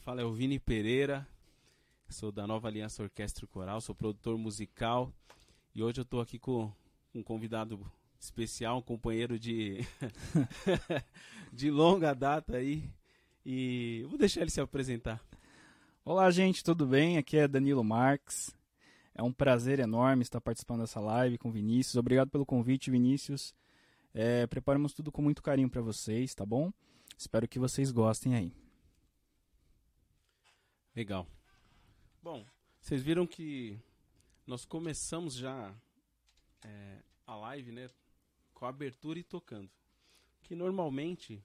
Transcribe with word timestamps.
Fala, 0.00 0.22
é 0.22 0.24
o 0.24 0.32
Vini 0.32 0.58
Pereira. 0.58 1.28
Sou 2.08 2.32
da 2.32 2.46
Nova 2.46 2.68
Aliança 2.68 3.02
Orquestra 3.02 3.46
Coral, 3.46 3.82
sou 3.82 3.94
produtor 3.94 4.38
musical. 4.38 5.12
E 5.74 5.82
hoje 5.82 6.00
eu 6.00 6.04
estou 6.04 6.22
aqui 6.22 6.38
com 6.38 6.72
um 7.14 7.22
convidado 7.22 7.78
especial, 8.18 8.78
um 8.78 8.82
companheiro 8.82 9.38
de, 9.38 9.86
de 11.52 11.70
longa 11.70 12.14
data 12.14 12.56
aí. 12.56 12.90
E 13.44 14.06
vou 14.08 14.18
deixar 14.18 14.40
ele 14.40 14.50
se 14.50 14.58
apresentar. 14.58 15.22
Olá, 16.02 16.30
gente, 16.30 16.64
tudo 16.64 16.86
bem? 16.86 17.18
Aqui 17.18 17.36
é 17.36 17.46
Danilo 17.46 17.84
Marques. 17.84 18.56
É 19.14 19.22
um 19.22 19.32
prazer 19.32 19.80
enorme 19.80 20.22
estar 20.22 20.40
participando 20.40 20.80
dessa 20.80 20.98
live 20.98 21.36
com 21.36 21.50
o 21.50 21.52
Vinícius. 21.52 21.96
Obrigado 21.96 22.30
pelo 22.30 22.46
convite, 22.46 22.90
Vinícius. 22.90 23.54
É, 24.14 24.46
preparamos 24.46 24.94
tudo 24.94 25.12
com 25.12 25.20
muito 25.20 25.42
carinho 25.42 25.68
para 25.68 25.82
vocês, 25.82 26.34
tá 26.34 26.46
bom? 26.46 26.72
Espero 27.18 27.46
que 27.46 27.58
vocês 27.58 27.92
gostem 27.92 28.34
aí. 28.34 28.69
Legal. 30.94 31.26
Bom, 32.20 32.44
vocês 32.80 33.02
viram 33.02 33.26
que 33.26 33.78
nós 34.44 34.64
começamos 34.64 35.34
já 35.34 35.72
é, 36.64 37.02
a 37.26 37.36
live, 37.36 37.70
né? 37.70 37.88
Com 38.52 38.66
a 38.66 38.70
abertura 38.70 39.18
e 39.18 39.22
tocando. 39.22 39.70
Que 40.42 40.56
normalmente 40.56 41.42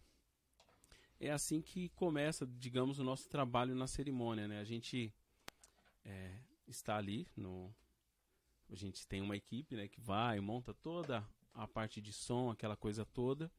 é 1.19 1.31
assim 1.31 1.61
que 1.61 1.89
começa, 1.89 2.45
digamos, 2.45 2.97
o 2.97 3.03
nosso 3.03 3.29
trabalho 3.29 3.75
na 3.75 3.85
cerimônia, 3.85 4.47
né? 4.47 4.59
A 4.59 4.63
gente 4.63 5.13
é, 6.03 6.39
está 6.67 6.97
ali 6.97 7.27
no. 7.37 7.73
A 8.67 8.75
gente 8.75 9.07
tem 9.07 9.21
uma 9.21 9.37
equipe, 9.37 9.75
né? 9.75 9.87
Que 9.87 10.01
vai, 10.01 10.39
monta 10.39 10.73
toda 10.73 11.23
a 11.53 11.67
parte 11.67 12.01
de 12.01 12.11
som, 12.11 12.49
aquela 12.49 12.75
coisa 12.75 13.05
toda. 13.05 13.51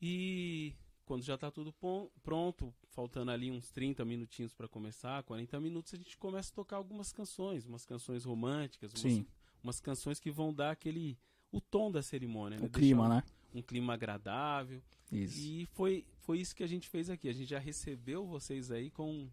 E 0.00 0.74
quando 1.04 1.22
já 1.22 1.34
está 1.34 1.50
tudo 1.50 1.74
pronto, 2.22 2.74
faltando 2.88 3.30
ali 3.30 3.50
uns 3.50 3.70
30 3.70 4.04
minutinhos 4.04 4.52
para 4.52 4.68
começar, 4.68 5.22
40 5.22 5.60
minutos, 5.60 5.94
a 5.94 5.96
gente 5.96 6.16
começa 6.16 6.52
a 6.52 6.54
tocar 6.54 6.76
algumas 6.76 7.12
canções, 7.12 7.66
umas 7.66 7.84
canções 7.84 8.24
românticas, 8.24 8.92
umas, 8.94 9.24
umas 9.62 9.80
canções 9.80 10.20
que 10.20 10.30
vão 10.30 10.52
dar 10.52 10.70
aquele 10.70 11.18
o 11.50 11.60
tom 11.60 11.90
da 11.90 12.02
cerimônia, 12.02 12.58
o 12.58 12.62
né? 12.62 12.68
clima, 12.68 13.06
um, 13.06 13.08
né? 13.08 13.22
Um 13.54 13.62
clima 13.62 13.94
agradável. 13.94 14.82
Isso. 15.10 15.38
E 15.38 15.66
foi 15.66 16.06
foi 16.20 16.38
isso 16.38 16.54
que 16.56 16.62
a 16.62 16.66
gente 16.66 16.88
fez 16.88 17.10
aqui. 17.10 17.28
A 17.28 17.32
gente 17.32 17.50
já 17.50 17.58
recebeu 17.58 18.24
vocês 18.24 18.70
aí 18.70 18.90
com 18.90 19.28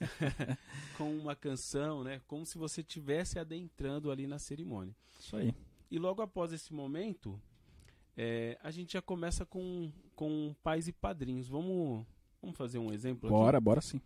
com 0.98 1.16
uma 1.16 1.34
canção, 1.34 2.04
né? 2.04 2.20
Como 2.26 2.44
se 2.44 2.58
você 2.58 2.82
tivesse 2.82 3.38
adentrando 3.38 4.10
ali 4.10 4.26
na 4.26 4.38
cerimônia. 4.38 4.94
Isso 5.18 5.36
aí. 5.36 5.54
E 5.90 5.98
logo 5.98 6.20
após 6.20 6.52
esse 6.52 6.74
momento, 6.74 7.40
é, 8.16 8.58
a 8.62 8.70
gente 8.70 8.94
já 8.94 9.02
começa 9.02 9.46
com, 9.46 9.92
com 10.14 10.54
pais 10.62 10.88
e 10.88 10.92
padrinhos. 10.92 11.48
Vamos, 11.48 12.06
vamos 12.40 12.56
fazer 12.56 12.78
um 12.78 12.92
exemplo 12.92 13.28
bora, 13.28 13.58
aqui? 13.58 13.64
Bora, 13.64 13.80
sim. 13.80 14.00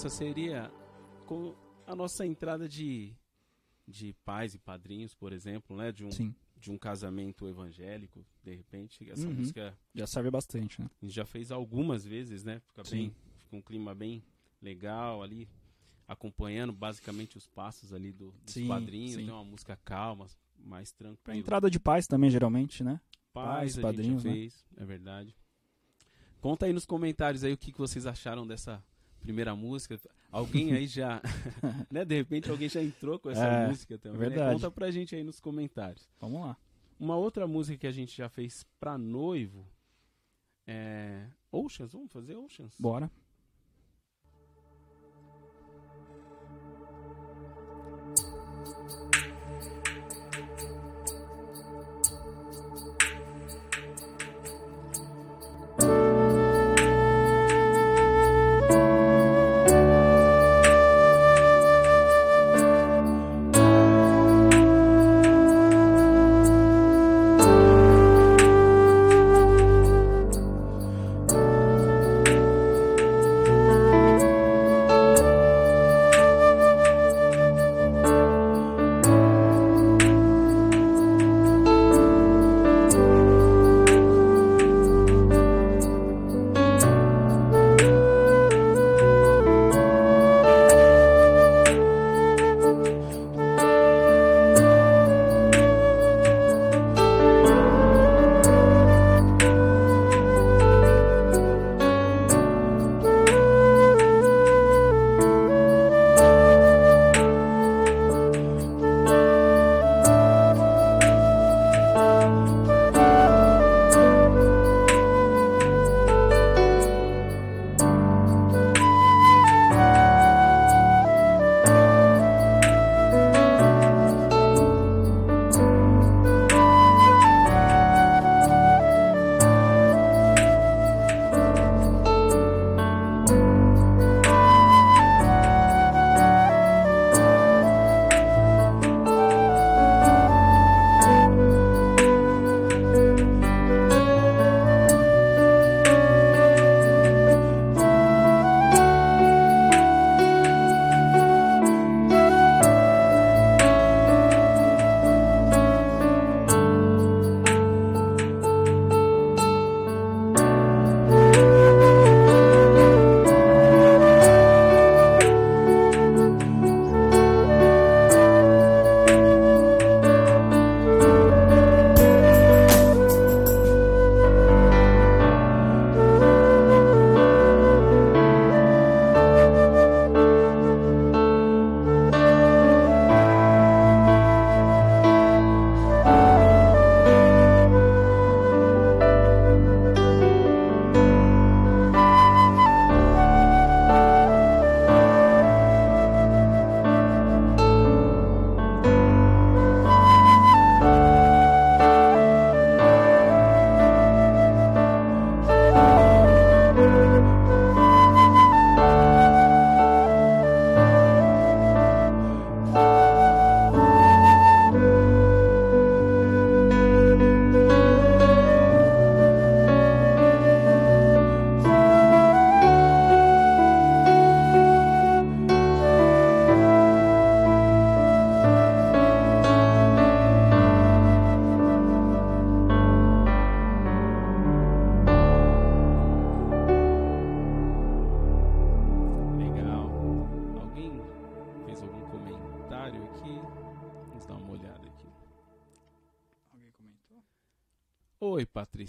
Essa 0.00 0.08
seria 0.08 0.72
com 1.26 1.54
a 1.86 1.94
nossa 1.94 2.24
entrada 2.24 2.66
de, 2.66 3.14
de 3.86 4.14
pais 4.24 4.54
e 4.54 4.58
padrinhos, 4.58 5.14
por 5.14 5.30
exemplo, 5.30 5.76
né? 5.76 5.92
De 5.92 6.06
um, 6.06 6.10
Sim. 6.10 6.34
de 6.56 6.70
um 6.70 6.78
casamento 6.78 7.46
evangélico, 7.46 8.24
de 8.42 8.54
repente. 8.54 9.10
Essa 9.10 9.26
Uhum. 9.28 9.34
música 9.34 9.78
Já 9.94 10.06
serve 10.06 10.30
bastante, 10.30 10.80
né? 10.80 10.88
a 11.02 11.04
gente 11.04 11.14
já 11.14 11.26
fez 11.26 11.52
algumas 11.52 12.02
vezes, 12.02 12.42
né? 12.42 12.60
Fica 12.60 12.82
Sim. 12.82 12.96
bem, 12.96 13.14
fica 13.44 13.56
um 13.56 13.60
clima 13.60 13.94
bem 13.94 14.24
legal 14.62 15.22
ali, 15.22 15.46
acompanhando 16.08 16.72
basicamente 16.72 17.36
os 17.36 17.46
passos 17.46 17.92
ali 17.92 18.10
do, 18.10 18.30
dos 18.42 18.54
Sim, 18.54 18.68
quadrinhos. 18.68 19.16
sim. 19.16 19.24
Tem 19.26 19.34
uma 19.34 19.44
música 19.44 19.76
calma, 19.84 20.28
mais 20.56 20.92
Pra 20.92 21.08
tranquilo. 21.08 21.38
entrada 21.40 21.68
de 21.70 21.78
paz 21.78 22.06
também, 22.06 22.30
geralmente, 22.30 22.82
né? 22.82 22.98
Paz, 23.34 23.74
pais, 23.74 23.78
a 23.78 23.82
padrinhos, 23.82 24.24
né? 24.24 24.32
fez, 24.32 24.64
é 24.78 24.84
verdade. 24.86 25.36
Conta 26.40 26.64
aí 26.64 26.72
nos 26.72 26.86
comentários 26.86 27.44
aí 27.44 27.52
o 27.52 27.58
que, 27.58 27.70
que 27.70 27.78
vocês 27.78 28.06
acharam 28.06 28.46
dessa 28.46 28.82
primeira 29.20 29.54
música. 29.54 29.98
Alguém 30.30 30.72
aí 30.72 30.86
já, 30.86 31.20
né, 31.90 32.04
de 32.04 32.14
repente 32.16 32.50
alguém 32.50 32.68
já 32.68 32.82
entrou 32.82 33.18
com 33.18 33.30
essa 33.30 33.44
É, 33.44 33.68
música 33.68 33.98
também. 33.98 34.18
né? 34.20 34.28
verdade. 34.28 34.54
Conta 34.54 34.70
pra 34.70 34.90
gente 34.90 35.14
aí 35.14 35.22
nos 35.24 35.40
comentários. 35.40 36.08
Vamos 36.20 36.40
lá. 36.40 36.56
Uma 36.98 37.16
outra 37.16 37.46
música 37.46 37.78
que 37.78 37.86
a 37.86 37.92
gente 37.92 38.16
já 38.16 38.28
fez 38.28 38.64
pra 38.78 38.98
noivo 38.98 39.66
é 40.66 41.26
Oceans, 41.50 41.92
vamos 41.92 42.12
fazer 42.12 42.36
Oceans? 42.36 42.74
Bora. 42.78 43.10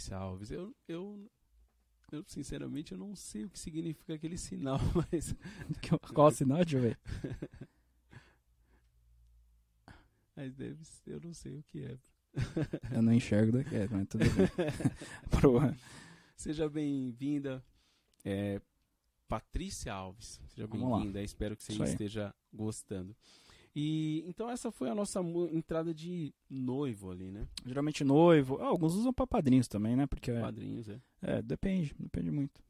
Patrícia 0.01 0.17
Alves. 0.17 0.51
Eu, 0.51 0.75
eu, 0.87 1.31
eu 2.11 2.23
sinceramente 2.27 2.91
eu 2.91 2.97
não 2.97 3.15
sei 3.15 3.45
o 3.45 3.49
que 3.49 3.59
significa 3.59 4.15
aquele 4.15 4.37
sinal, 4.37 4.79
mas 5.11 5.35
Qual 6.13 6.27
o 6.27 6.31
sinal? 6.31 6.57
Deixa 6.59 6.77
eu 6.77 6.81
ver. 6.81 6.99
mas 10.35 10.55
deve 10.55 10.83
ser, 10.83 11.11
eu 11.11 11.21
não 11.21 11.33
sei 11.33 11.57
o 11.57 11.63
que 11.63 11.83
é. 11.83 11.97
Eu 12.95 13.01
não 13.01 13.11
enxergo 13.11 13.51
daqui, 13.51 13.75
é, 13.75 13.89
mas 13.89 14.07
tudo 14.07 14.23
bem. 14.23 15.77
Seja 16.37 16.69
bem-vinda, 16.69 17.61
é, 18.23 18.61
Patrícia 19.27 19.93
Alves. 19.93 20.39
Seja 20.47 20.65
bem-vinda. 20.65 21.21
Espero 21.21 21.57
que 21.57 21.63
você 21.63 21.73
Isso 21.73 21.83
aí. 21.83 21.89
esteja 21.89 22.33
gostando. 22.53 23.13
E 23.75 24.23
então 24.27 24.49
essa 24.49 24.69
foi 24.71 24.89
a 24.89 24.95
nossa 24.95 25.21
entrada 25.51 25.93
de 25.93 26.33
noivo 26.49 27.09
ali, 27.09 27.31
né? 27.31 27.47
Geralmente 27.65 28.03
noivo. 28.03 28.57
ah, 28.61 28.65
alguns 28.65 28.95
usam 28.95 29.13
pra 29.13 29.25
padrinhos 29.25 29.67
também, 29.67 29.95
né? 29.95 30.05
Porque 30.07 30.31
é, 30.31 30.41
Padrinhos, 30.41 30.89
é. 30.89 30.99
é, 31.21 31.41
depende, 31.41 31.95
depende 31.97 32.31
muito 32.31 32.61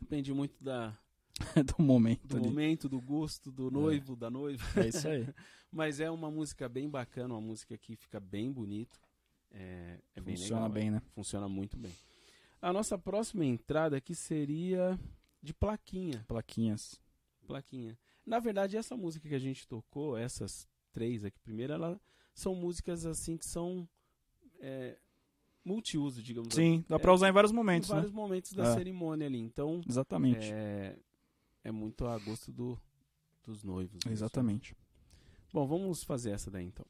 Depende 0.00 0.32
muito 0.32 0.62
da, 0.62 0.96
do 1.76 1.82
momento 1.82 2.26
do 2.26 2.36
ali. 2.36 2.46
momento, 2.46 2.88
do 2.88 3.00
gosto 3.00 3.50
do 3.50 3.70
noivo, 3.70 4.14
da 4.14 4.30
noiva. 4.30 4.62
É 4.80 4.88
isso 4.88 5.08
aí. 5.08 5.26
Mas 5.70 6.00
é 6.00 6.10
uma 6.10 6.30
música 6.30 6.68
bem 6.68 6.88
bacana, 6.88 7.34
uma 7.34 7.40
música 7.40 7.76
que 7.76 7.96
fica 7.96 8.18
bem 8.20 8.50
bonito. 8.50 8.98
É, 9.50 9.98
é 10.14 10.20
bem 10.20 10.36
Funciona 10.36 10.62
legal, 10.66 10.76
é. 10.76 10.80
bem, 10.80 10.90
né? 10.90 11.02
Funciona 11.14 11.48
muito 11.48 11.76
bem. 11.76 11.92
A 12.60 12.72
nossa 12.72 12.96
próxima 12.98 13.44
entrada 13.44 13.96
aqui 13.96 14.14
seria 14.14 14.98
de 15.42 15.52
plaquinha. 15.52 16.24
Plaquinhas. 16.26 17.00
Plaquinha. 17.46 17.98
Na 18.28 18.38
verdade, 18.38 18.76
essa 18.76 18.96
música 18.96 19.28
que 19.28 19.34
a 19.34 19.38
gente 19.38 19.66
tocou, 19.66 20.16
essas 20.16 20.68
três 20.92 21.24
aqui 21.24 21.40
primeiro, 21.40 21.72
ela 21.72 22.00
são 22.34 22.54
músicas 22.54 23.06
assim 23.06 23.36
que 23.36 23.46
são 23.46 23.88
é, 24.60 24.98
multiuso, 25.64 26.22
digamos 26.22 26.54
Sim, 26.54 26.84
dá 26.88 26.96
É, 26.96 26.98
pra 26.98 27.12
usar 27.12 27.28
em 27.28 27.32
vários 27.32 27.50
assim. 27.50 27.56
Em 27.56 27.64
momentos, 27.64 27.88
vários 27.88 28.12
né? 28.12 28.16
momentos 28.16 28.52
da 28.52 28.64
É. 28.64 28.74
cerimônia 28.74 29.26
ali. 29.26 29.38
Então, 29.38 29.80
Exatamente. 29.88 30.52
é, 30.52 30.96
é 31.64 31.72
muito 31.72 32.06
a 32.06 32.18
gosto 32.18 32.52
do, 32.52 32.78
dos 33.44 33.64
noivos. 33.64 33.98
mesmo. 34.04 34.12
Exatamente. 34.12 34.76
Bom, 35.52 35.66
vamos 35.66 36.04
fazer 36.04 36.30
essa 36.30 36.50
daí 36.50 36.66
então. 36.66 36.86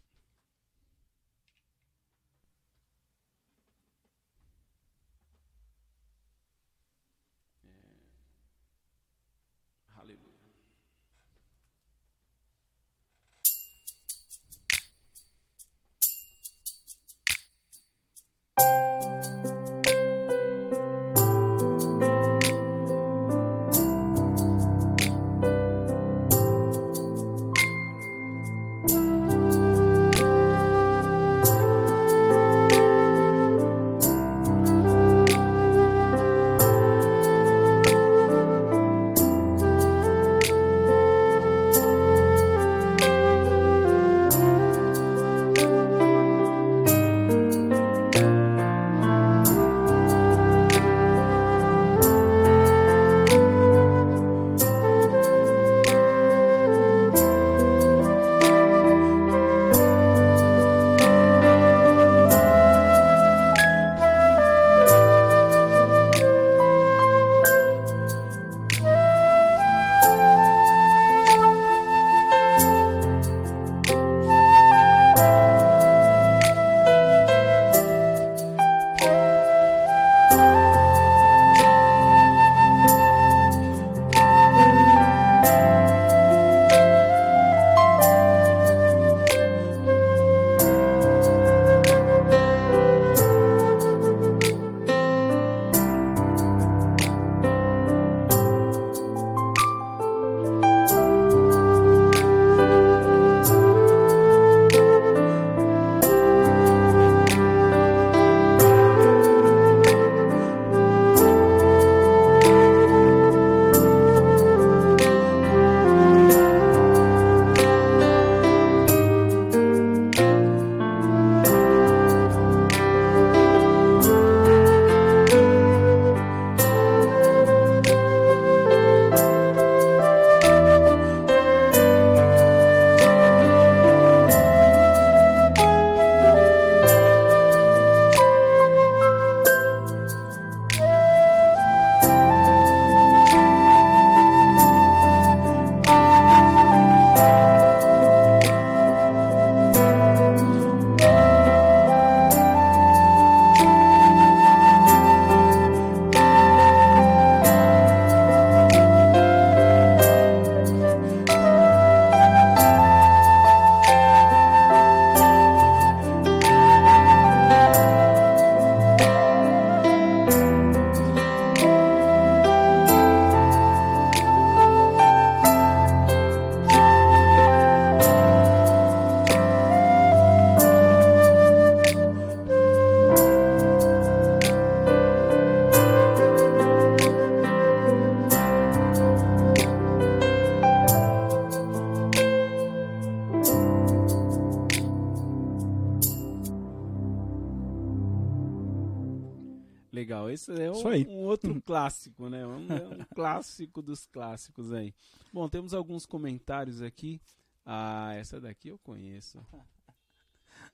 Esse 200.38 200.52
é 200.52 200.70
Isso 200.70 200.86
um, 200.86 200.90
aí. 200.90 201.06
um 201.08 201.24
outro 201.24 201.60
clássico, 201.62 202.28
né? 202.28 202.46
Um, 202.46 202.66
é 202.72 202.86
um 203.00 203.04
clássico 203.14 203.82
dos 203.82 204.06
clássicos 204.06 204.72
aí. 204.72 204.94
Bom, 205.32 205.48
temos 205.48 205.74
alguns 205.74 206.06
comentários 206.06 206.80
aqui. 206.80 207.20
Ah, 207.66 208.14
essa 208.14 208.40
daqui 208.40 208.68
eu 208.68 208.78
conheço. 208.78 209.44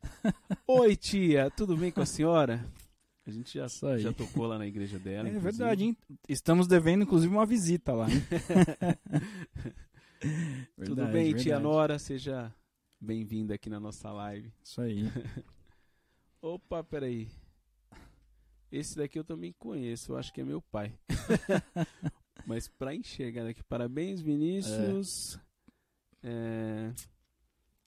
Oi, 0.68 0.96
tia, 0.96 1.50
tudo 1.50 1.76
bem 1.76 1.90
com 1.90 2.00
a 2.02 2.06
senhora? 2.06 2.64
A 3.26 3.30
gente 3.30 3.54
já, 3.58 3.66
já 3.96 4.12
tocou 4.12 4.46
lá 4.46 4.58
na 4.58 4.66
igreja 4.66 4.98
dela. 4.98 5.26
É 5.28 5.30
inclusive. 5.32 5.56
verdade, 5.58 5.84
hein? 5.84 5.96
Estamos 6.28 6.66
devendo, 6.66 7.04
inclusive, 7.04 7.32
uma 7.34 7.46
visita 7.46 7.94
lá. 7.94 8.06
hein? 8.10 8.22
Tudo 10.76 10.96
Verdade, 10.96 11.12
bem, 11.12 11.32
tia 11.34 11.42
verdade. 11.56 11.62
Nora? 11.62 11.98
Seja 11.98 12.54
bem-vinda 13.00 13.54
aqui 13.54 13.68
na 13.68 13.78
nossa 13.80 14.10
live. 14.12 14.52
Isso 14.62 14.80
aí. 14.80 15.10
Opa, 16.40 16.82
peraí. 16.84 17.28
Esse 18.76 18.96
daqui 18.96 19.18
eu 19.18 19.24
também 19.24 19.52
conheço, 19.58 20.12
eu 20.12 20.16
acho 20.16 20.32
que 20.32 20.40
é 20.40 20.44
meu 20.44 20.60
pai. 20.60 20.92
Mas 22.46 22.66
pra 22.68 22.94
enxergar 22.94 23.46
aqui, 23.46 23.62
parabéns, 23.62 24.20
Vinícius. 24.20 25.38
É, 26.22 26.92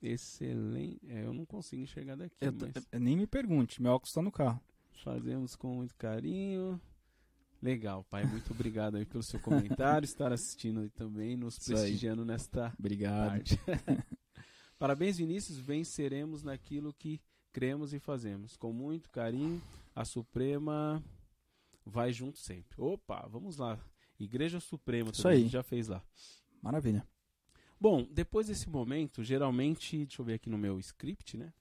Excelente. 0.02 1.00
É, 1.10 1.26
eu 1.26 1.34
não 1.34 1.46
consigo 1.46 1.82
enxergar 1.82 2.16
daqui, 2.16 2.36
Eu 2.40 2.54
mas 2.54 2.74
eu- 2.92 3.00
nem 3.00 3.18
me 3.18 3.28
pergunte, 3.28 3.82
meu 3.82 3.92
óculos 3.94 4.14
tá 4.14 4.22
no 4.22 4.32
carro. 4.32 4.62
fazemos 5.04 5.56
com 5.56 5.76
muito 5.76 5.96
carinho. 5.96 6.80
Legal, 7.62 8.04
pai. 8.06 8.24
Muito 8.26 8.52
obrigado 8.54 8.96
aí 8.98 9.06
pelo 9.06 9.24
seu 9.24 9.40
comentário, 9.40 10.06
estar 10.06 10.32
assistindo 10.32 10.86
e 10.86 10.90
também, 10.90 11.36
nos 11.36 11.58
Isso 11.58 11.72
aí. 11.74 11.80
prestigiando 11.82 12.24
nesta 12.24 12.74
Obrigado. 12.78 13.44
Parabéns, 14.80 15.18
Vinícius. 15.18 15.58
Venceremos 15.58 16.44
naquilo 16.44 16.94
que 16.94 17.20
cremos 17.58 17.92
e 17.92 17.98
fazemos. 18.00 18.56
Com 18.56 18.72
muito 18.72 19.10
carinho, 19.10 19.60
a 19.96 20.06
Suprema 20.06 21.04
vai 21.84 22.14
junto 22.14 22.38
sempre. 22.38 22.80
Opa, 22.80 23.28
vamos 23.28 23.58
lá. 23.58 23.80
Igreja 24.20 24.60
Suprema, 24.60 25.10
Isso 25.10 25.24
também, 25.24 25.38
a 25.38 25.38
aí. 25.38 25.44
gente 25.46 25.54
já 25.54 25.64
fez 25.64 25.88
lá. 25.88 26.04
Maravilha. 26.62 27.04
Bom, 27.82 28.08
depois 28.12 28.46
desse 28.46 28.70
momento, 28.70 29.24
geralmente, 29.24 29.98
deixa 30.06 30.22
eu 30.22 30.26
ver 30.28 30.36
aqui 30.36 30.52
no 30.52 30.58
meu 30.58 30.78
script, 30.80 31.36
né? 31.36 31.52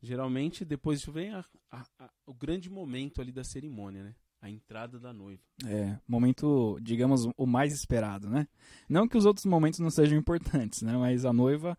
Geralmente, 0.00 0.64
depois 0.64 1.04
vem 1.04 1.34
a- 1.34 1.44
a- 1.70 1.86
a- 1.98 2.10
o 2.24 2.32
grande 2.32 2.70
momento 2.70 3.20
ali 3.20 3.30
da 3.30 3.44
cerimônia, 3.44 4.04
né? 4.04 4.14
A 4.40 4.48
entrada 4.48 4.98
da 4.98 5.12
noiva. 5.12 5.42
É, 5.66 5.98
momento, 6.08 6.78
digamos, 6.80 7.28
o 7.36 7.44
mais 7.46 7.74
esperado, 7.74 8.30
né? 8.30 8.48
Não 8.88 9.06
que 9.06 9.18
os 9.18 9.26
outros 9.26 9.44
momentos 9.44 9.78
não 9.78 9.90
sejam 9.90 10.16
importantes, 10.18 10.80
né? 10.80 10.96
Mas 10.96 11.26
a 11.26 11.34
noiva 11.34 11.76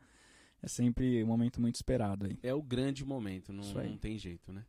é 0.61 0.67
sempre 0.67 1.23
um 1.23 1.27
momento 1.27 1.61
muito 1.61 1.75
esperado 1.75 2.25
aí. 2.25 2.37
É 2.43 2.53
o 2.53 2.61
grande 2.61 3.05
momento, 3.05 3.53
não, 3.53 3.63
não 3.63 3.97
tem 3.97 4.17
jeito, 4.17 4.51
né? 4.51 4.65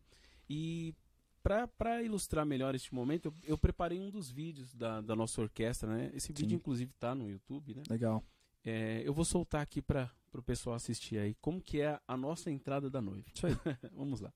E 0.49 0.95
para 1.43 2.03
ilustrar 2.03 2.45
melhor 2.45 2.75
este 2.75 2.95
momento, 2.95 3.27
eu, 3.27 3.35
eu 3.45 3.59
preparei 3.59 3.99
um 3.99 4.11
dos 4.11 4.31
vídeos 4.31 4.75
da, 4.75 5.01
da 5.01 5.17
nossa 5.17 5.41
orquestra, 5.41 5.89
né? 5.89 6.11
Esse 6.15 6.33
vídeo, 6.33 6.51
Sim. 6.51 6.57
inclusive, 6.57 6.93
tá 6.99 7.15
no 7.15 7.31
YouTube, 7.31 7.75
né? 7.75 7.83
Legal. 7.89 8.23
É, 8.65 9.03
eu 9.05 9.15
vou 9.15 9.25
soltar 9.25 9.63
aqui 9.63 9.81
para 9.81 10.11
o 10.35 10.43
pessoal 10.43 10.77
assistir 10.77 11.19
aí 11.19 11.35
como 11.41 11.63
que 11.63 11.81
é 11.81 11.99
a 12.07 12.17
nossa 12.17 12.51
entrada 12.51 12.91
da 12.91 13.01
noiva. 13.01 13.27
Isso 13.35 13.47
aí. 13.47 13.55
Vamos 13.93 14.21
lá. 14.21 14.33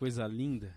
coisa 0.05 0.27
linda? 0.27 0.75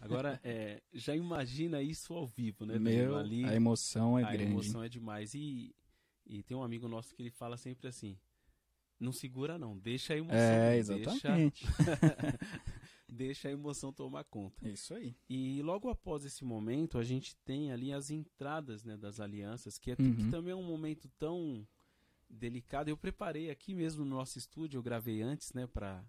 Agora, 0.00 0.40
é, 0.42 0.82
já 0.92 1.14
imagina 1.16 1.80
isso 1.82 2.12
ao 2.14 2.26
vivo, 2.26 2.66
né? 2.66 2.78
Meu, 2.78 3.16
ali, 3.16 3.44
a 3.44 3.54
emoção 3.54 4.18
é 4.18 4.24
a 4.24 4.28
grande. 4.32 4.50
emoção 4.50 4.82
é 4.82 4.88
demais. 4.88 5.34
E, 5.34 5.74
e 6.26 6.42
tem 6.42 6.56
um 6.56 6.62
amigo 6.62 6.88
nosso 6.88 7.14
que 7.14 7.22
ele 7.22 7.30
fala 7.30 7.56
sempre 7.56 7.88
assim: 7.88 8.18
não 9.00 9.12
segura, 9.12 9.58
não, 9.58 9.76
deixa 9.78 10.14
a 10.14 10.16
emoção. 10.16 10.36
É, 10.38 10.82
deixa- 10.82 10.94
exatamente. 10.98 11.64
deixa 13.08 13.48
a 13.48 13.52
emoção 13.52 13.92
tomar 13.92 14.24
conta. 14.24 14.68
Isso 14.68 14.94
aí. 14.94 15.16
E 15.28 15.62
logo 15.62 15.88
após 15.88 16.24
esse 16.24 16.44
momento, 16.44 16.98
a 16.98 17.04
gente 17.04 17.36
tem 17.44 17.72
ali 17.72 17.92
as 17.92 18.10
entradas 18.10 18.84
né, 18.84 18.96
das 18.96 19.20
alianças, 19.20 19.78
que, 19.78 19.92
é, 19.92 19.96
que 19.96 20.02
Uhum. 20.02 20.30
também 20.30 20.52
é 20.52 20.56
um 20.56 20.62
momento 20.66 21.08
tão 21.18 21.66
delicado. 22.28 22.88
Eu 22.88 22.96
preparei 22.96 23.50
aqui 23.50 23.74
mesmo 23.74 24.04
no 24.04 24.16
nosso 24.16 24.38
estúdio, 24.38 24.78
eu 24.78 24.82
gravei 24.82 25.22
antes, 25.22 25.52
né, 25.52 25.66
para 25.66 26.04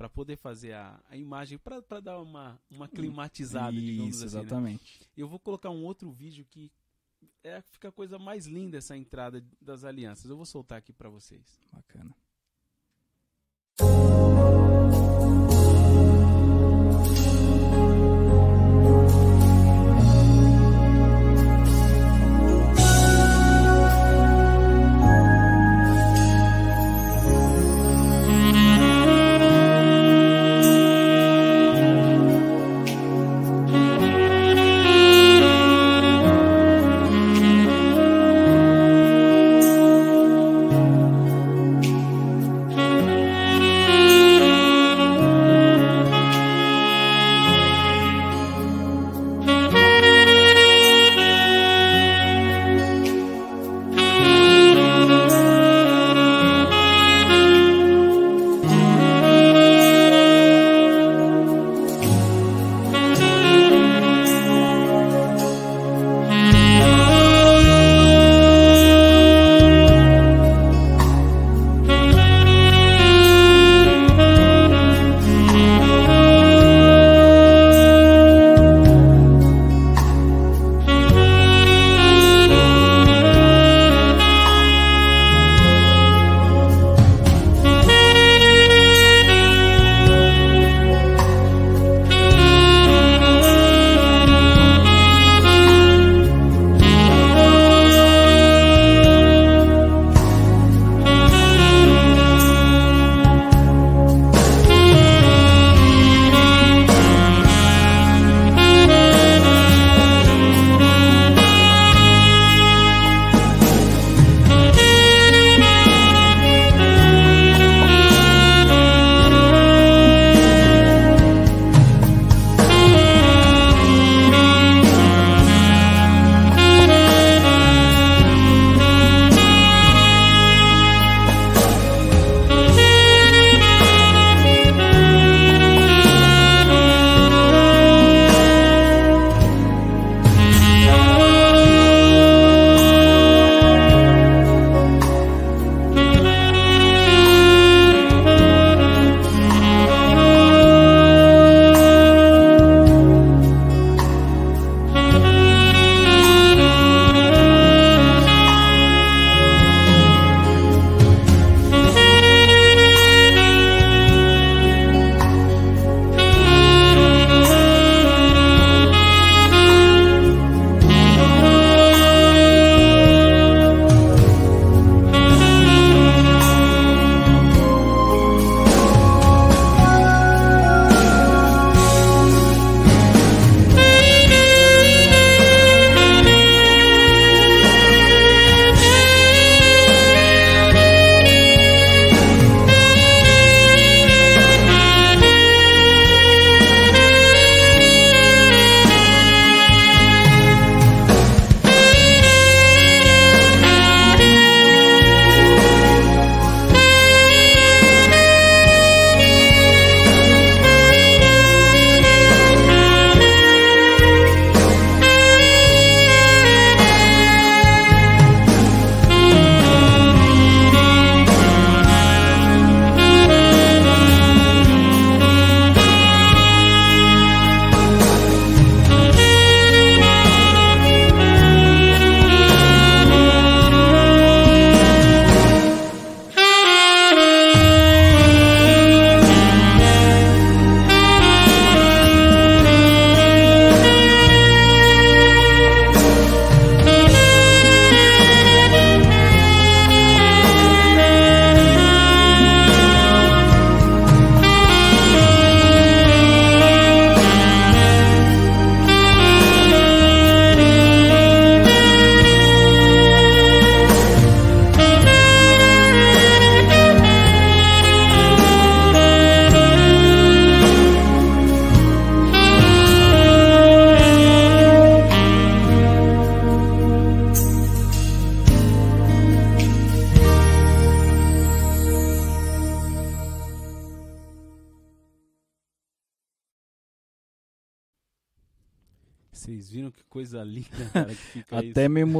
para 0.00 0.08
poder 0.08 0.36
fazer 0.36 0.72
a, 0.72 0.98
a 1.10 1.14
imagem, 1.14 1.58
para 1.58 2.00
dar 2.00 2.22
uma, 2.22 2.58
uma 2.70 2.88
climatizada, 2.88 3.76
digamos 3.78 4.14
Isso, 4.16 4.24
assim. 4.24 4.36
né? 4.36 4.40
exatamente. 4.40 5.00
Eu 5.14 5.28
vou 5.28 5.38
colocar 5.38 5.68
um 5.68 5.84
outro 5.84 6.10
vídeo 6.10 6.42
que 6.48 6.72
é, 7.44 7.60
fica 7.60 7.90
a 7.90 7.92
coisa 7.92 8.18
mais 8.18 8.46
linda 8.46 8.78
essa 8.78 8.96
entrada 8.96 9.44
das 9.60 9.84
alianças. 9.84 10.30
Eu 10.30 10.38
vou 10.38 10.46
soltar 10.46 10.78
aqui 10.78 10.90
para 10.90 11.10
vocês. 11.10 11.60
Bacana. 11.70 12.14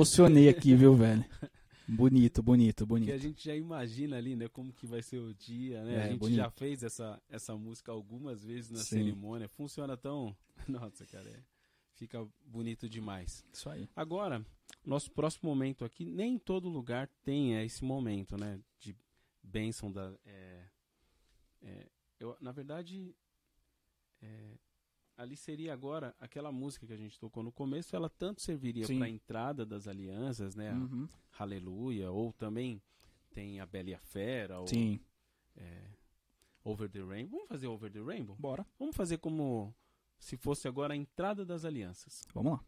Emocionei 0.00 0.48
aqui, 0.48 0.74
viu, 0.74 0.94
velho? 0.94 1.24
Bonito, 1.86 2.42
bonito, 2.42 2.86
Porque 2.86 3.10
a 3.10 3.14
bonito. 3.14 3.18
gente 3.18 3.44
já 3.44 3.54
imagina 3.54 4.16
ali, 4.16 4.36
né, 4.36 4.48
como 4.48 4.72
que 4.72 4.86
vai 4.86 5.02
ser 5.02 5.18
o 5.18 5.34
dia, 5.34 5.82
né? 5.82 5.94
É, 5.94 6.02
a 6.04 6.08
gente 6.08 6.20
bonito. 6.20 6.36
já 6.36 6.50
fez 6.50 6.82
essa, 6.82 7.20
essa 7.28 7.56
música 7.56 7.90
algumas 7.90 8.44
vezes 8.44 8.70
na 8.70 8.78
Sim. 8.78 8.98
cerimônia. 8.98 9.48
Funciona 9.48 9.96
tão... 9.96 10.34
Nossa, 10.68 11.04
cara, 11.04 11.28
é... 11.28 11.42
fica 11.94 12.26
bonito 12.46 12.88
demais. 12.88 13.44
Isso 13.52 13.68
aí. 13.68 13.88
Agora, 13.94 14.44
nosso 14.86 15.10
próximo 15.10 15.50
momento 15.50 15.84
aqui, 15.84 16.04
nem 16.04 16.38
todo 16.38 16.68
lugar 16.68 17.08
tem 17.24 17.56
é, 17.56 17.64
esse 17.64 17.84
momento, 17.84 18.36
né? 18.36 18.60
De 18.78 18.96
bênção 19.42 19.90
da. 19.90 20.12
é, 20.24 20.64
é, 21.62 21.86
eu, 22.20 22.36
na 22.40 22.52
verdade, 22.52 23.14
é, 24.22 24.54
ali 25.20 25.37
seria 25.37 25.74
agora 25.74 26.14
aquela 26.18 26.50
música 26.50 26.87
que 26.87 26.92
a 26.94 26.96
gente 26.96 27.18
tocou 27.18 27.42
no 27.42 27.52
começo, 27.52 27.94
ela 27.94 28.09
tanto 28.09 28.40
serviria 28.40 28.87
para 28.87 29.04
a 29.04 29.09
entrada 29.09 29.66
das 29.66 29.87
alianças, 29.87 30.54
né? 30.54 30.72
Uhum. 30.72 31.06
Aleluia, 31.38 32.11
ou 32.11 32.33
também 32.33 32.83
tem 33.30 33.61
a 33.61 33.66
Bela 33.66 33.90
e 33.90 33.94
a 33.94 33.98
Fera, 33.98 34.61
ou 34.61 34.66
Sim. 34.66 34.98
é, 35.56 35.90
Over 36.64 36.88
the 36.88 37.02
Rainbow. 37.02 37.33
Vamos 37.33 37.48
fazer 37.48 37.66
Over 37.66 37.92
the 37.92 38.00
Rainbow? 38.00 38.35
Bora. 38.38 38.66
Vamos 38.78 38.96
fazer 38.96 39.18
como 39.18 39.74
se 40.18 40.38
fosse 40.38 40.66
agora 40.66 40.94
a 40.94 40.96
entrada 40.96 41.44
das 41.44 41.66
alianças. 41.66 42.22
Vamos 42.33 42.52
lá. 42.52 42.64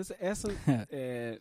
Essa, 0.00 0.16
essa 0.18 0.48
é, 0.90 1.40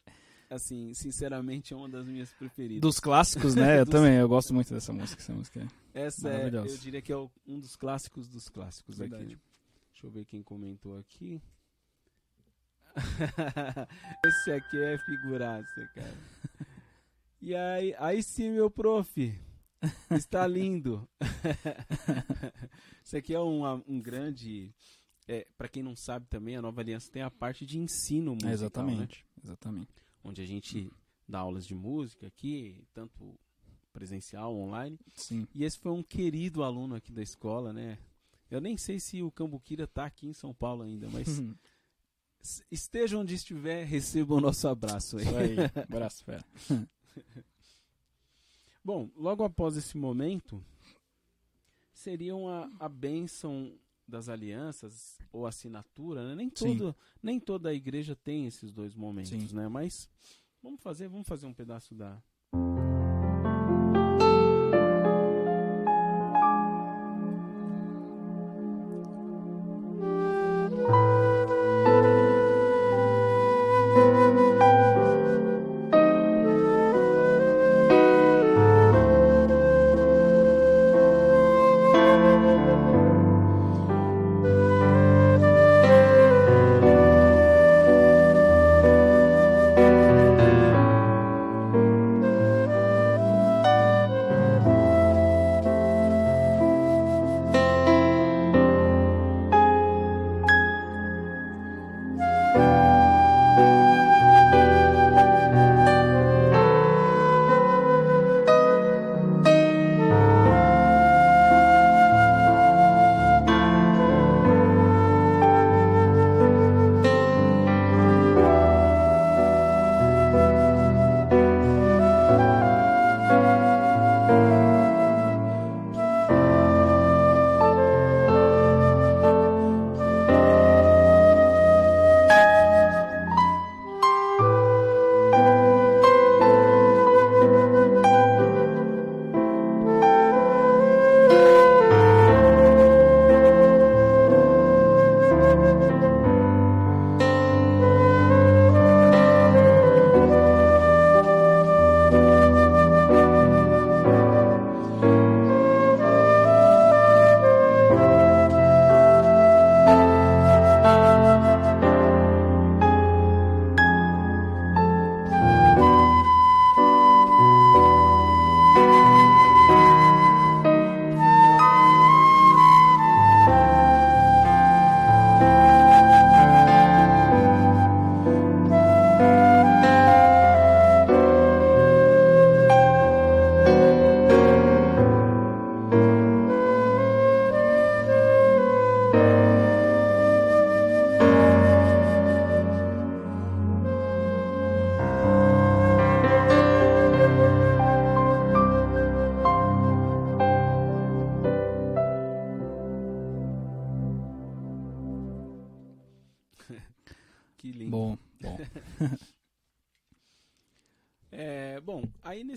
assim, 0.49 0.93
sinceramente, 0.93 1.73
é 1.73 1.77
uma 1.77 1.89
das 1.89 2.05
minhas 2.05 2.31
preferidas. 2.33 2.81
Dos 2.81 2.99
clássicos, 2.99 3.55
né? 3.55 3.79
Eu 3.79 3.85
Dos- 3.85 3.91
também, 3.91 4.15
eu 4.15 4.27
gosto 4.27 4.53
muito 4.53 4.73
dessa 4.73 4.91
música. 4.93 5.21
Essa 5.21 5.33
música. 5.33 5.67
Essa 5.93 6.29
é, 6.29 6.49
eu 6.49 6.77
diria 6.77 7.01
que 7.01 7.11
é 7.11 7.17
um 7.47 7.59
dos 7.59 7.75
clássicos 7.75 8.27
dos 8.27 8.49
clássicos 8.49 8.97
Verdade. 8.97 9.23
aqui. 9.23 9.37
Deixa 9.91 10.07
eu 10.07 10.11
ver 10.11 10.25
quem 10.25 10.41
comentou 10.41 10.97
aqui. 10.97 11.41
Esse 14.25 14.51
aqui 14.51 14.77
é 14.81 14.97
figuraça, 14.97 15.89
cara. 15.93 16.17
E 17.41 17.55
aí, 17.55 17.95
aí 17.97 18.23
sim, 18.23 18.51
meu 18.51 18.69
prof. 18.69 19.39
Está 20.11 20.45
lindo. 20.45 21.07
Isso 23.03 23.15
aqui 23.15 23.33
é 23.33 23.39
um, 23.39 23.65
um 23.87 24.01
grande. 24.01 24.73
É, 25.31 25.45
para 25.55 25.69
quem 25.69 25.83
não 25.83 25.95
sabe 25.95 26.25
também, 26.25 26.55
a 26.55 26.61
Nova 26.61 26.81
Aliança 26.81 27.11
tem 27.11 27.21
a 27.21 27.29
parte 27.29 27.63
de 27.63 27.77
ensino 27.77 28.31
musical, 28.31 28.49
né? 28.49 28.53
exatamente. 28.55 29.25
Exatamente. 29.43 29.93
onde 30.23 30.41
a 30.41 30.45
gente 30.45 30.91
dá 31.27 31.37
aulas 31.37 31.67
de 31.67 31.75
música 31.75 32.25
aqui, 32.25 32.83
tanto 32.95 33.39
presencial, 33.93 34.55
online. 34.55 34.99
Sim. 35.13 35.47
E 35.53 35.63
esse 35.63 35.77
foi 35.77 35.91
um 35.91 36.01
querido 36.01 36.63
aluno 36.63 36.95
aqui 36.95 37.11
da 37.11 37.21
escola, 37.21 37.71
né? 37.71 37.99
Eu 38.49 38.59
nem 38.59 38.75
sei 38.75 38.99
se 38.99 39.21
o 39.21 39.31
Cambuquira 39.31 39.85
tá 39.85 40.05
aqui 40.05 40.25
em 40.25 40.33
São 40.33 40.51
Paulo 40.51 40.81
ainda, 40.81 41.07
mas 41.11 41.27
esteja 42.71 43.15
onde 43.15 43.35
estiver, 43.35 43.83
receba 43.83 44.33
o 44.33 44.41
nosso 44.41 44.67
abraço 44.67 45.17
aí. 45.17 45.25
Isso 45.25 45.37
aí. 45.37 45.55
Abraço, 45.87 46.25
fera. 46.25 46.43
Bom, 48.83 49.11
logo 49.15 49.43
após 49.43 49.77
esse 49.77 49.95
momento, 49.95 50.65
seriam 51.93 52.49
a, 52.49 52.67
a 52.79 52.89
bênção 52.89 53.77
das 54.09 54.27
alianças 54.27 55.17
ou 55.31 55.45
assinatura, 55.45 56.27
né? 56.27 56.35
Nem, 56.35 56.49
todo, 56.49 56.95
nem 57.21 57.39
toda 57.39 57.69
a 57.69 57.73
igreja 57.73 58.15
tem 58.15 58.45
esses 58.47 58.71
dois 58.71 58.95
momentos, 58.95 59.29
Sim. 59.31 59.55
né? 59.55 59.67
Mas 59.67 60.09
vamos 60.61 60.81
fazer, 60.81 61.07
vamos 61.07 61.27
fazer 61.27 61.45
um 61.45 61.53
pedaço 61.53 61.95
da, 61.95 62.21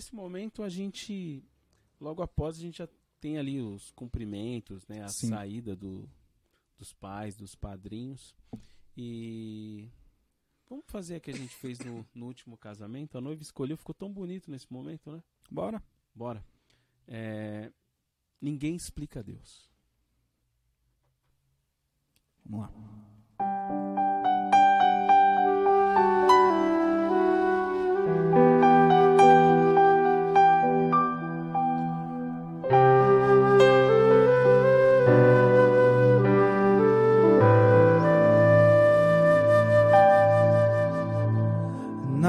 nesse 0.03 0.13
momento 0.13 0.63
a 0.63 0.69
gente, 0.69 1.41
logo 1.99 2.21
após, 2.21 2.57
a 2.57 2.59
gente 2.59 2.79
já 2.79 2.89
tem 3.21 3.37
ali 3.37 3.61
os 3.61 3.89
cumprimentos, 3.91 4.85
né? 4.87 5.01
A 5.01 5.07
Sim. 5.07 5.29
saída 5.29 5.75
do, 5.75 6.09
dos 6.77 6.91
pais, 6.93 7.35
dos 7.37 7.55
padrinhos. 7.55 8.35
E 8.97 9.89
vamos 10.69 10.85
fazer 10.87 11.15
a 11.15 11.19
que 11.21 11.31
a 11.31 11.35
gente 11.35 11.55
fez 11.55 11.79
no, 11.79 12.05
no 12.13 12.25
último 12.25 12.57
casamento. 12.57 13.17
A 13.17 13.21
noiva 13.21 13.41
escolheu, 13.41 13.77
ficou 13.77 13.95
tão 13.95 14.11
bonito 14.11 14.51
nesse 14.51 14.71
momento, 14.71 15.09
né? 15.09 15.23
Bora. 15.49 15.81
Bora. 16.13 16.45
É, 17.07 17.71
ninguém 18.41 18.75
explica 18.75 19.23
Deus. 19.23 19.69
Vamos 22.45 22.67
lá. 22.67 23.12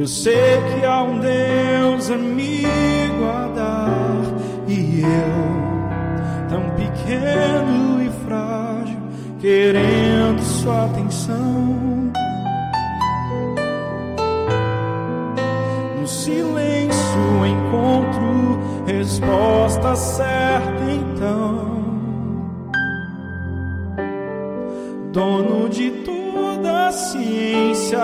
Eu 0.00 0.06
sei 0.06 0.34
que 0.34 0.86
há 0.86 1.02
um 1.02 1.20
Deus 1.20 2.10
a 2.10 2.16
me 2.16 2.62
guardar. 3.18 4.22
E 4.66 5.02
eu, 5.02 6.48
tão 6.48 6.70
pequeno 6.70 8.02
e 8.02 8.10
frágil, 8.24 8.98
querendo 9.38 10.40
sua 10.40 10.86
atenção. 10.86 12.12
No 16.00 16.08
silêncio 16.08 17.46
encontro 17.46 18.58
resposta 18.86 19.94
certa 19.96 20.82
então. 20.90 21.70
dono 25.12 25.68
de 25.68 25.90
toda 26.04 26.86
a 26.86 26.92
ciência, 26.92 27.98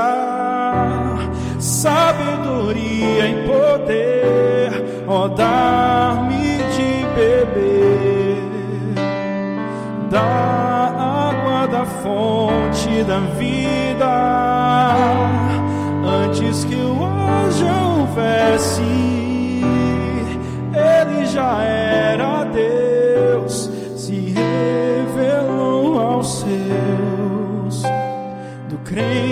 sabedoria 1.77 3.29
e 3.29 3.47
poder, 3.47 5.05
ó, 5.07 5.29
dar-me 5.29 6.57
de 6.75 7.05
beber. 7.15 8.37
Da 10.11 10.21
água 11.29 11.67
da 11.67 11.85
fonte 11.85 13.05
da 13.05 13.19
vida, 13.37 14.11
antes 16.25 16.65
que 16.65 16.77
o 16.77 17.05
anjo 17.05 17.67
houvesse, 17.67 18.83
ele 20.73 21.27
já 21.27 21.63
era 21.63 22.45
Deus, 22.45 23.71
se 23.97 24.35
revelou 24.35 26.01
aos 26.01 26.41
seus, 26.41 27.83
do 28.71 28.79
crente 28.79 29.26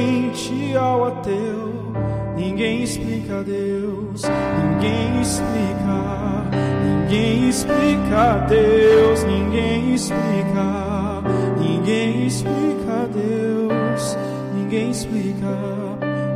Deus, 3.46 4.22
ninguém 4.22 5.20
explica, 5.20 6.44
ninguém 6.82 7.48
explica 7.50 8.46
Deus, 8.48 9.24
ninguém 9.24 9.94
explica, 9.94 11.22
ninguém 11.58 12.26
explica 12.26 13.08
Deus, 13.12 14.18
ninguém 14.54 14.90
explica, 14.90 15.58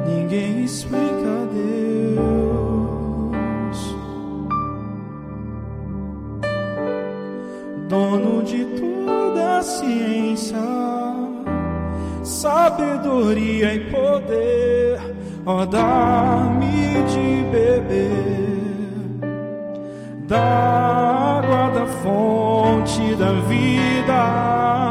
ninguém 0.07 0.65
explica 0.65 1.49
Deus. 1.53 1.89
dono 7.89 8.43
de 8.43 8.67
toda 8.67 9.59
a 9.59 9.63
ciência, 9.63 10.59
sabedoria 12.23 13.75
e 13.75 13.81
poder, 13.91 15.01
ó, 15.47 15.65
dá-me 15.65 16.58
de 16.58 16.58
da 20.29 20.39
água 20.39 21.71
da 21.71 21.87
fonte 21.87 23.17
da 23.17 23.33
vida, 23.49 24.91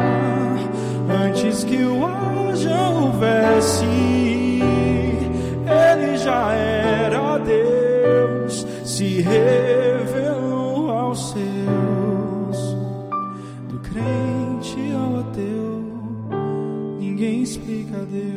antes 1.25 1.63
que 1.63 1.83
o 1.83 2.03
haja 2.03 2.89
houvesse, 2.89 3.85
ele 3.85 6.17
já 6.17 6.51
era 6.53 7.37
Deus, 7.37 8.65
se 8.83 9.21
revelou 9.21 10.89
aos 10.89 11.29
seus 11.29 12.75
do 13.69 13.77
crente 13.81 14.91
ao 14.91 15.19
ateu, 15.19 15.85
ninguém 16.99 17.43
explica 17.43 17.99
Deus. 18.11 18.36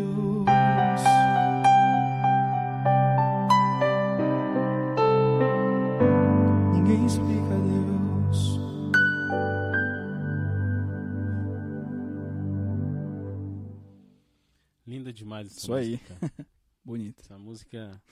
Demais 15.31 15.47
essa 15.49 15.59
Isso 15.61 15.74
aí. 15.74 15.91
música. 15.93 16.16
Bonito. 16.85 17.20
Essa 17.20 17.39
música. 17.39 18.03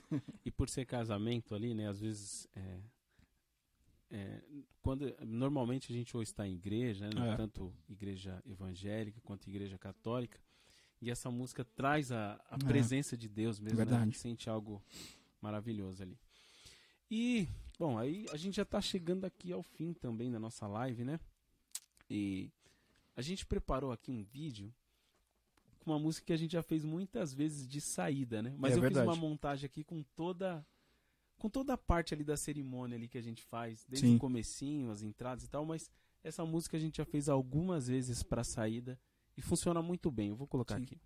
E 0.44 0.50
por 0.50 0.68
ser 0.68 0.84
casamento 0.86 1.54
ali, 1.54 1.74
né? 1.74 1.88
Às 1.88 1.98
vezes. 2.00 2.46
É, 2.54 2.80
é, 4.10 4.42
quando, 4.80 5.14
normalmente 5.26 5.92
a 5.92 5.94
gente 5.96 6.16
ou 6.16 6.22
está 6.22 6.46
em 6.46 6.54
igreja, 6.54 7.08
né, 7.10 7.32
É. 7.32 7.36
tanto 7.36 7.74
igreja 7.88 8.42
evangélica 8.46 9.20
quanto 9.22 9.48
igreja 9.48 9.76
católica, 9.78 10.40
e 11.00 11.10
essa 11.10 11.30
música 11.30 11.64
traz 11.64 12.10
a, 12.12 12.34
a 12.50 12.54
É. 12.54 12.58
presença 12.66 13.16
de 13.16 13.28
Deus 13.28 13.58
mesmo, 13.60 13.76
né? 13.78 13.82
A 13.82 13.84
Verdade. 13.86 14.04
gente 14.06 14.18
sente 14.18 14.48
algo 14.48 14.82
maravilhoso 15.42 16.02
ali. 16.02 16.18
E, 17.10 17.48
bom, 17.78 17.98
aí 17.98 18.26
a 18.30 18.36
gente 18.36 18.56
já 18.56 18.62
está 18.62 18.80
chegando 18.80 19.24
aqui 19.24 19.50
ao 19.52 19.62
fim 19.62 19.92
também 19.92 20.30
da 20.30 20.38
nossa 20.38 20.66
live, 20.66 21.04
né? 21.04 21.18
E 22.08 22.50
a 23.16 23.20
gente 23.22 23.44
preparou 23.46 23.92
aqui 23.92 24.10
um 24.10 24.22
vídeo 24.24 24.72
com 25.88 25.92
uma 25.94 25.98
música 25.98 26.26
que 26.26 26.32
a 26.34 26.36
gente 26.36 26.52
já 26.52 26.62
fez 26.62 26.84
muitas 26.84 27.32
vezes 27.32 27.66
de 27.66 27.80
saída, 27.80 28.42
né? 28.42 28.54
Mas 28.58 28.74
É 28.74 28.76
eu 28.76 28.80
verdade. 28.82 29.08
fiz 29.08 29.16
uma 29.16 29.28
montagem 29.28 29.64
aqui 29.66 29.82
com 29.82 30.02
toda 30.14 30.64
com 31.38 31.48
toda 31.48 31.72
a 31.74 31.78
parte 31.78 32.12
ali 32.12 32.24
da 32.24 32.36
cerimônia 32.36 32.96
ali 32.96 33.06
que 33.08 33.16
a 33.16 33.22
gente 33.22 33.42
faz, 33.44 33.86
desde 33.88 34.08
Sim. 34.08 34.16
o 34.16 34.18
comecinho, 34.18 34.90
as 34.90 35.02
entradas 35.02 35.44
e 35.44 35.48
tal, 35.48 35.64
mas 35.64 35.88
essa 36.22 36.44
música 36.44 36.76
a 36.76 36.80
gente 36.80 36.96
já 36.96 37.04
fez 37.04 37.28
algumas 37.28 37.86
vezes 37.86 38.24
para 38.24 38.42
saída 38.42 38.98
e 39.36 39.40
funciona 39.40 39.80
muito 39.80 40.10
bem. 40.10 40.30
Eu 40.30 40.36
vou 40.36 40.48
colocar 40.48 40.76
Sim. 40.76 40.82
aqui. 40.82 41.00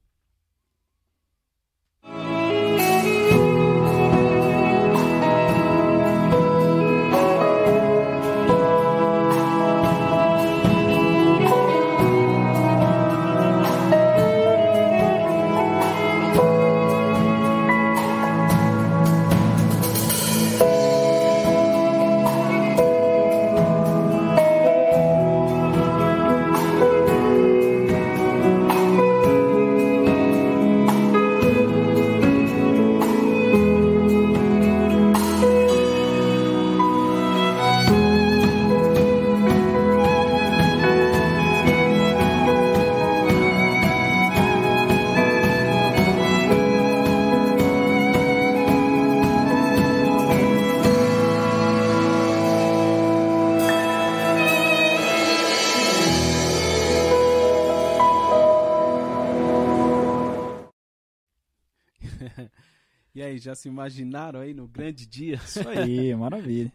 Imaginaram 63.83 64.41
aí 64.41 64.55
no 64.55 64.69
grande 64.69 65.07
dia? 65.07 65.35
Isso 65.37 65.67
aí, 65.69 66.15
maravilha. 66.17 66.73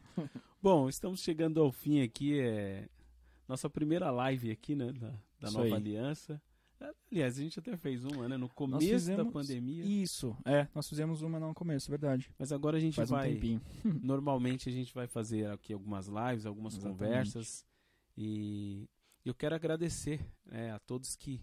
Bom, 0.62 0.90
estamos 0.90 1.22
chegando 1.22 1.62
ao 1.62 1.72
fim 1.72 2.02
aqui. 2.02 2.40
É 2.40 2.88
nossa 3.48 3.70
primeira 3.70 4.12
live 4.12 4.52
aqui, 4.52 4.76
né? 4.76 4.92
Da, 4.92 5.14
da 5.40 5.52
nova 5.52 5.66
aí. 5.66 5.74
aliança. 5.74 6.42
Aliás, 7.12 7.40
a 7.40 7.42
gente 7.42 7.58
até 7.58 7.76
fez 7.78 8.04
uma, 8.06 8.28
né? 8.30 8.38
No 8.38 8.50
começo 8.50 8.86
fizemos- 8.86 9.26
da 9.26 9.32
pandemia. 9.32 9.84
Isso, 9.84 10.36
é, 10.46 10.68
nós 10.76 10.88
fizemos 10.88 11.22
uma 11.22 11.40
no 11.40 11.54
começo, 11.54 11.90
verdade. 11.90 12.30
Mas 12.38 12.52
agora 12.52 12.78
a 12.78 12.80
gente 12.80 12.96
Faz 12.96 13.10
um 13.10 13.16
vai. 13.16 13.32
tempinho. 13.34 13.62
Normalmente 14.04 14.70
a 14.70 14.72
gente 14.72 14.94
vai 14.94 15.08
fazer 15.08 15.50
aqui 15.50 15.74
algumas 15.74 16.08
lives, 16.08 16.46
algumas 16.46 16.74
Exatamente. 16.74 17.00
conversas. 17.00 17.66
E 18.16 18.88
eu 19.26 19.34
quero 19.34 19.56
agradecer 19.56 20.20
né, 20.46 20.72
a 20.72 20.80
todos 20.80 21.16
que 21.16 21.42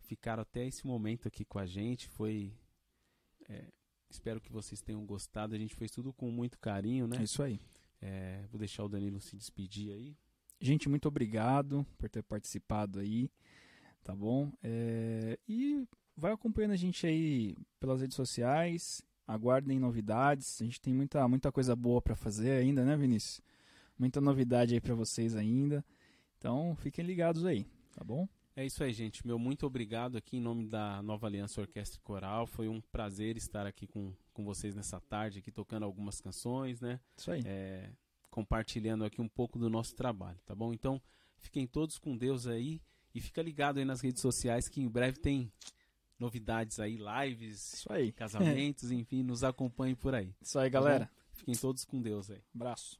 ficaram 0.00 0.42
até 0.42 0.64
esse 0.66 0.86
momento 0.86 1.26
aqui 1.26 1.44
com 1.44 1.58
a 1.58 1.66
gente. 1.66 2.06
Foi. 2.08 2.52
é, 3.48 3.64
espero 4.16 4.40
que 4.40 4.50
vocês 4.50 4.80
tenham 4.80 5.04
gostado. 5.04 5.54
A 5.54 5.58
gente 5.58 5.74
fez 5.74 5.90
tudo 5.90 6.12
com 6.12 6.30
muito 6.30 6.58
carinho, 6.58 7.06
né? 7.06 7.18
É 7.18 7.22
isso 7.22 7.42
aí. 7.42 7.60
É, 8.00 8.44
vou 8.50 8.58
deixar 8.58 8.84
o 8.84 8.88
Danilo 8.88 9.20
se 9.20 9.36
despedir 9.36 9.92
aí. 9.92 10.16
Gente, 10.60 10.88
muito 10.88 11.06
obrigado 11.06 11.86
por 11.98 12.08
ter 12.08 12.22
participado 12.22 12.98
aí, 12.98 13.30
tá 14.02 14.14
bom? 14.14 14.50
É, 14.62 15.38
e 15.46 15.86
vai 16.16 16.32
acompanhando 16.32 16.72
a 16.72 16.76
gente 16.76 17.06
aí 17.06 17.54
pelas 17.78 18.00
redes 18.00 18.16
sociais, 18.16 19.02
aguardem 19.26 19.78
novidades, 19.78 20.60
a 20.62 20.64
gente 20.64 20.80
tem 20.80 20.94
muita, 20.94 21.26
muita 21.28 21.52
coisa 21.52 21.76
boa 21.76 22.00
pra 22.00 22.16
fazer 22.16 22.52
ainda, 22.52 22.84
né, 22.84 22.96
Vinícius? 22.96 23.42
Muita 23.98 24.20
novidade 24.20 24.72
aí 24.72 24.80
pra 24.80 24.94
vocês 24.94 25.36
ainda, 25.36 25.84
então 26.38 26.74
fiquem 26.76 27.04
ligados 27.04 27.44
aí, 27.44 27.66
tá 27.94 28.02
bom? 28.02 28.26
É 28.58 28.64
isso 28.64 28.82
aí, 28.82 28.90
gente. 28.90 29.26
Meu 29.26 29.38
muito 29.38 29.66
obrigado 29.66 30.16
aqui 30.16 30.38
em 30.38 30.40
nome 30.40 30.66
da 30.66 31.02
Nova 31.02 31.26
Aliança 31.26 31.60
Orquestra 31.60 32.00
e 32.00 32.02
Coral. 32.02 32.46
Foi 32.46 32.66
um 32.68 32.80
prazer 32.80 33.36
estar 33.36 33.66
aqui 33.66 33.86
com, 33.86 34.14
com 34.32 34.46
vocês 34.46 34.74
nessa 34.74 34.98
tarde, 34.98 35.40
aqui 35.40 35.52
tocando 35.52 35.82
algumas 35.82 36.22
canções, 36.22 36.80
né? 36.80 36.98
Isso 37.18 37.30
aí. 37.30 37.42
É, 37.44 37.90
compartilhando 38.30 39.04
aqui 39.04 39.20
um 39.20 39.28
pouco 39.28 39.58
do 39.58 39.68
nosso 39.68 39.94
trabalho, 39.94 40.38
tá 40.46 40.54
bom? 40.54 40.72
Então, 40.72 41.02
fiquem 41.36 41.66
todos 41.66 41.98
com 41.98 42.16
Deus 42.16 42.46
aí 42.46 42.80
e 43.14 43.20
fica 43.20 43.42
ligado 43.42 43.76
aí 43.76 43.84
nas 43.84 44.00
redes 44.00 44.22
sociais 44.22 44.70
que 44.70 44.80
em 44.80 44.88
breve 44.88 45.18
tem 45.20 45.52
novidades 46.18 46.80
aí, 46.80 46.96
lives, 46.96 47.74
Isso 47.74 47.92
aí. 47.92 48.10
casamentos, 48.16 48.90
enfim, 48.90 49.22
nos 49.22 49.44
acompanhem 49.44 49.94
por 49.94 50.14
aí. 50.14 50.34
Isso 50.40 50.58
aí, 50.58 50.70
tá 50.70 50.80
galera. 50.80 51.10
Fiquem 51.30 51.54
todos 51.54 51.84
com 51.84 52.00
Deus 52.00 52.30
aí. 52.30 52.40
Abraço. 52.54 52.98